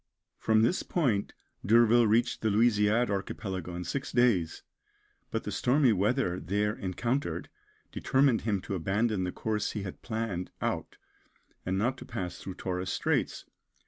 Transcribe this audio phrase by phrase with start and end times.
[0.39, 1.31] From this point
[1.63, 4.63] D'Urville reached the Louisiade Archipelago in six days,
[5.29, 7.49] but the stormy weather there encountered
[7.91, 10.97] determined him to abandon the course he had planned out,
[11.67, 13.45] and not to pass through Torres Straits.